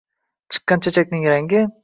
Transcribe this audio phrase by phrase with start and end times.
[0.55, 1.65] Chiqqan chechakning rangi.